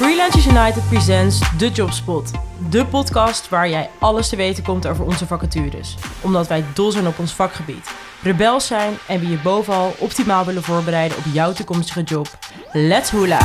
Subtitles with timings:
[0.00, 2.30] Freelancers United presents The Jobspot.
[2.70, 5.94] De podcast waar jij alles te weten komt over onze vacatures.
[6.20, 7.90] Omdat wij dol zijn op ons vakgebied.
[8.22, 12.38] Rebels zijn en we je bovenal optimaal willen voorbereiden op jouw toekomstige job.
[12.72, 13.40] Let's hula!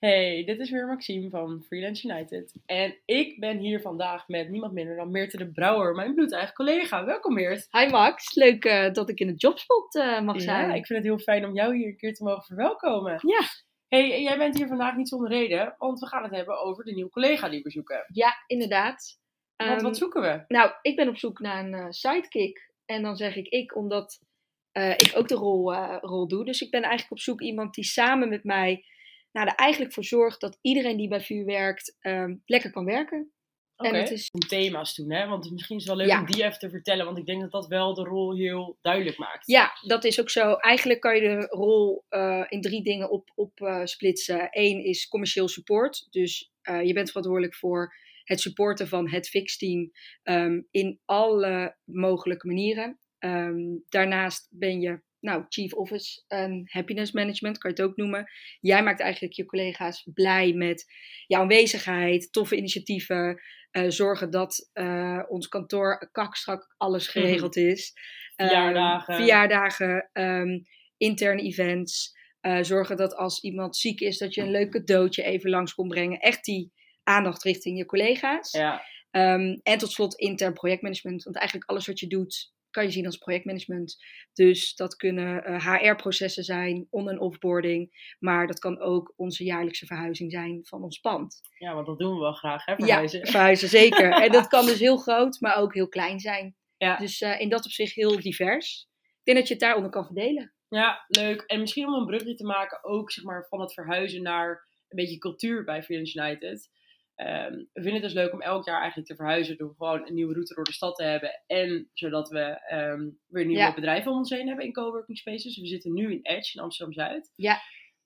[0.00, 2.54] Hey, dit is weer Maxime van Freelance United.
[2.66, 7.04] En ik ben hier vandaag met niemand minder dan Meerte de Brouwer, mijn bloedeigen collega.
[7.04, 7.66] Welkom Meert.
[7.70, 10.68] Hi Max, leuk uh, dat ik in het jobspot uh, mag zijn.
[10.68, 13.18] Ja, ik vind het heel fijn om jou hier een keer te mogen verwelkomen.
[13.26, 13.40] Ja.
[13.88, 16.92] Hey, jij bent hier vandaag niet zonder reden, want we gaan het hebben over de
[16.92, 18.04] nieuwe collega die we zoeken.
[18.12, 19.18] Ja, inderdaad.
[19.56, 20.44] Want um, wat zoeken we?
[20.48, 22.72] Nou, ik ben op zoek naar een uh, sidekick.
[22.84, 24.20] En dan zeg ik ik, omdat
[24.72, 26.44] ik ook de rol, rol doe.
[26.44, 28.84] Dus ik ben eigenlijk op zoek iemand die samen met mij
[29.32, 33.32] nou, er eigenlijk voor zorgt dat iedereen die bij VU werkt um, lekker kan werken.
[33.76, 34.02] Oké, okay.
[34.02, 34.28] is...
[34.30, 35.26] om thema's doen, hè?
[35.26, 36.20] Want misschien is het wel leuk ja.
[36.20, 39.18] om die even te vertellen, want ik denk dat dat wel de rol heel duidelijk
[39.18, 39.46] maakt.
[39.46, 40.54] Ja, dat is ook zo.
[40.54, 44.48] Eigenlijk kan je de rol uh, in drie dingen op, op uh, splitsen.
[44.50, 49.90] Eén is commercieel support, dus uh, je bent verantwoordelijk voor het supporten van het fixteam
[50.22, 52.98] um, in alle mogelijke manieren.
[53.18, 58.30] Um, daarnaast ben je nou, Chief Office en Happiness Management, kan je het ook noemen.
[58.60, 60.84] Jij maakt eigenlijk je collega's blij met
[61.26, 67.92] jouw aanwezigheid, toffe initiatieven, uh, zorgen dat uh, ons kantoor kakstrak alles geregeld is.
[68.36, 69.14] Verjaardagen.
[69.14, 70.66] Um, verjaardagen, um,
[70.96, 72.18] interne events.
[72.40, 75.88] Uh, zorgen dat als iemand ziek is, dat je een leuk cadeautje even langs komt
[75.88, 76.18] brengen.
[76.18, 76.72] Echt die
[77.02, 78.52] aandacht richting je collega's.
[78.52, 78.82] Ja.
[79.10, 81.22] En tot slot intern projectmanagement.
[81.22, 83.96] Want eigenlijk alles wat je doet, kan je zien als projectmanagement.
[84.32, 88.14] Dus dat kunnen uh, HR-processen zijn, on- en offboarding.
[88.18, 91.40] Maar dat kan ook onze jaarlijkse verhuizing zijn van ons pand.
[91.58, 93.18] Ja, want dat doen we wel graag, hè, verhuizen.
[93.20, 94.12] Ja, verhuizen, zeker.
[94.12, 96.56] en dat kan dus heel groot, maar ook heel klein zijn.
[96.76, 96.96] Ja.
[96.96, 98.88] Dus uh, in dat opzicht heel divers.
[98.98, 100.54] Ik denk dat je het daaronder kan verdelen.
[100.68, 101.40] Ja, leuk.
[101.40, 104.96] En misschien om een brugje te maken ook zeg maar, van het verhuizen naar een
[104.96, 106.70] beetje cultuur bij Freelance United.
[107.20, 110.14] Um, we vinden het dus leuk om elk jaar eigenlijk te verhuizen door gewoon een
[110.14, 111.42] nieuwe route door de stad te hebben.
[111.46, 113.74] En zodat we um, weer nieuwe ja.
[113.74, 115.60] bedrijven om ons heen hebben in coworking spaces.
[115.60, 117.32] We zitten nu in Edge in Amsterdam-Zuid.
[117.34, 117.60] Ja.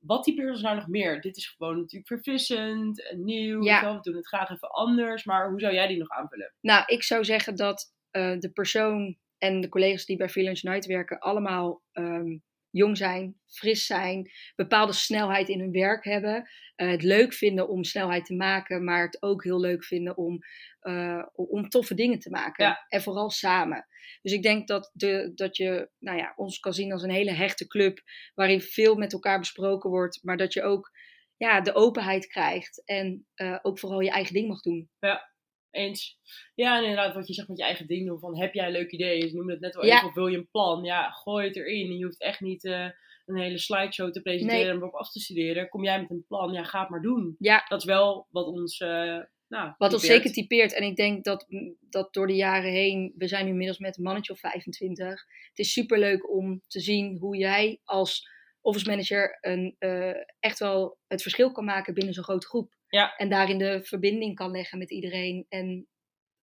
[0.00, 1.20] Wat typeert ons nou nog meer?
[1.20, 3.62] Dit is gewoon natuurlijk verfrissend en nieuw.
[3.62, 3.96] Ja.
[3.96, 5.24] We doen het graag even anders.
[5.24, 6.52] Maar hoe zou jij die nog aanvullen?
[6.60, 10.86] Nou, ik zou zeggen dat uh, de persoon en de collega's die bij Freelance Night
[10.86, 16.48] werken allemaal um, jong zijn, fris zijn, bepaalde snelheid in hun werk hebben.
[16.76, 20.38] Uh, het leuk vinden om snelheid te maken, maar het ook heel leuk vinden om,
[20.82, 22.64] uh, om toffe dingen te maken.
[22.64, 22.84] Ja.
[22.88, 23.86] En vooral samen.
[24.22, 27.32] Dus ik denk dat, de, dat je nou ja, ons kan zien als een hele
[27.32, 28.00] hechte club,
[28.34, 30.90] waarin veel met elkaar besproken wordt, maar dat je ook
[31.36, 34.90] ja, de openheid krijgt en uh, ook vooral je eigen ding mag doen.
[34.98, 35.30] Ja.
[35.70, 36.18] Eens.
[36.54, 38.18] Ja, en inderdaad, wat je zegt met je eigen ding doen.
[38.20, 39.20] Van heb jij een leuk idee?
[39.20, 39.96] Dus noem het net wel Ja.
[39.96, 40.08] even.
[40.08, 40.84] Of wil je een plan?
[40.84, 41.96] Ja, gooi het erin.
[41.96, 42.86] Je hoeft echt niet eh,
[43.26, 44.70] een hele slideshow te presenteren Nee.
[44.70, 45.68] en erop af te studeren.
[45.68, 46.52] Kom jij met een plan?
[46.52, 47.36] Ja, ga het maar doen.
[47.38, 48.80] Ja, Dat is wel wat ons.
[48.80, 50.74] eh nou, Wat ons zeker typeert.
[50.74, 51.46] En ik denk dat,
[51.80, 55.08] dat door de jaren heen, we zijn nu inmiddels met een mannetje of 25.
[55.48, 58.28] Het is super leuk om te zien hoe jij als
[58.60, 62.72] office manager een, uh, echt wel het verschil kan maken binnen zo'n grote groep.
[62.90, 63.16] Ja.
[63.16, 65.86] En daarin de verbinding kan leggen met iedereen en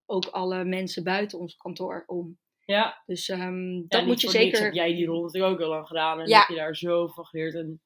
[0.06, 2.38] ook alle mensen buiten ons kantoor om.
[2.64, 4.62] Ja, Dus um, ja, dat moet je zeker.
[4.64, 6.20] heb jij die rol natuurlijk ook heel lang gedaan.
[6.20, 6.38] En Ja.
[6.38, 7.54] heb je daar zo van geleerd.
[7.54, 7.82] En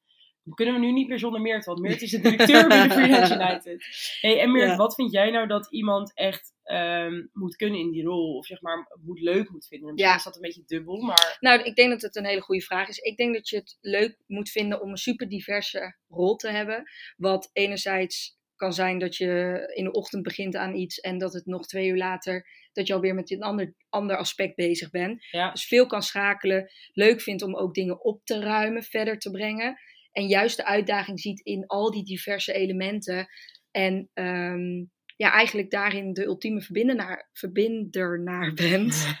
[0.53, 1.65] kunnen we nu niet meer zonder Meert.
[1.65, 3.85] Want Meert is de directeur binnen Freelance United.
[4.21, 4.75] Hey, en Meert, Ja.
[4.75, 8.37] wat vind jij nou dat iemand echt ehm, moet kunnen in die rol?
[8.37, 9.87] Of zeg maar, moet leuk moet vinden?
[9.93, 10.17] Misschien Ja.
[10.17, 11.37] is dat een beetje dubbel, maar...
[11.39, 12.97] Nou, ik denk dat het een hele goede vraag is.
[12.97, 16.83] Ik denk dat je het leuk moet vinden om een super diverse rol te hebben.
[17.17, 21.45] Wat enerzijds kan zijn dat je in de ochtend begint aan iets en dat het
[21.45, 25.25] nog twee uur later dat je alweer met een ander, ander aspect bezig bent.
[25.31, 25.51] Ja.
[25.51, 26.71] Dus veel kan schakelen.
[26.93, 29.77] Leuk vindt om ook dingen op te ruimen, verder te brengen.
[30.11, 33.27] En juist de uitdaging ziet in al die diverse elementen.
[33.71, 34.85] En ehm,
[35.15, 39.17] ja, eigenlijk daarin de ultieme verbindenaar, verbindernaar bent.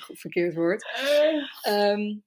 [0.00, 0.86] Goed verkeerd woord.
[1.62, 2.18] Ehm,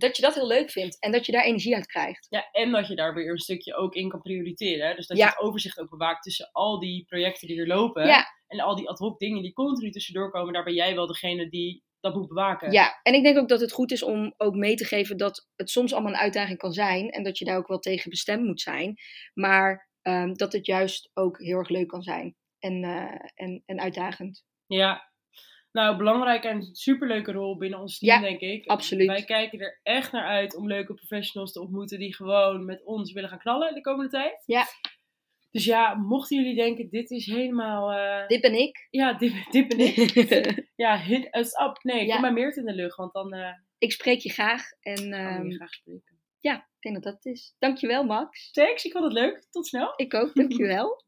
[0.00, 2.26] dat je dat heel leuk vindt en dat je daar energie uit krijgt.
[2.30, 4.88] Ja, en dat je daar weer een stukje ook in kan prioriteren.
[4.88, 4.94] hè.
[4.94, 5.24] Dus dat Ja.
[5.24, 8.06] je het overzicht ook bewaakt tussen al die projecten die er lopen.
[8.06, 8.26] Ja.
[8.46, 10.52] En al die ad hoc dingen die continu tussendoor komen.
[10.52, 12.72] Daar ben jij wel degene die dat moet bewaken.
[12.72, 15.48] Ja, en ik denk ook dat het goed is om ook mee te geven dat
[15.56, 17.10] het soms allemaal een uitdaging kan zijn.
[17.10, 18.96] En dat je daar ook wel tegen bestemd moet zijn.
[19.34, 22.36] Maar ehm, dat het juist ook heel erg leuk kan zijn.
[22.58, 24.44] En, eh, en, en uitdagend.
[24.66, 25.10] Ja.
[25.72, 28.66] Nou, belangrijk en superleuke rol binnen ons team, Ja, denk ik.
[28.66, 29.06] absoluut.
[29.06, 33.12] Wij kijken er echt naar uit om leuke professionals te ontmoeten die gewoon met ons
[33.12, 34.42] willen gaan knallen de komende tijd.
[34.46, 34.64] Ja.
[35.50, 37.92] Dus ja, mochten jullie denken, dit is helemaal...
[37.92, 38.86] eh, Dit ben ik.
[38.90, 40.68] Ja, dit, dit ben ik.
[40.84, 41.78] ja, hit us up.
[41.82, 42.12] Nee, Ja.
[42.12, 44.62] kom maar meer in de lucht, want dan eh ik spreek je graag.
[44.80, 46.20] En we ehm, je graag spreken.
[46.40, 47.54] Ja, ik denk dat dat het is.
[47.58, 48.50] Dankjewel, Max.
[48.50, 49.46] Thanks, ik vond het leuk.
[49.50, 49.92] Tot snel.
[49.96, 50.86] Ik ook, dankjewel.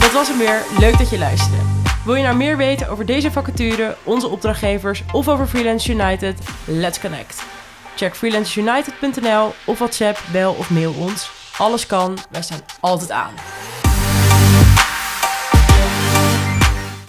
[0.00, 0.78] Dat was hem weer.
[0.80, 1.77] Leuk dat je luisterde.
[2.04, 6.38] Wil je nou meer weten over deze vacature, onze opdrachtgevers of over Freelance United?
[6.64, 7.42] Let's connect.
[7.96, 11.30] Check freelanceunited.nl of WhatsApp, bel of mail ons.
[11.58, 13.34] Alles kan, wij staan altijd aan.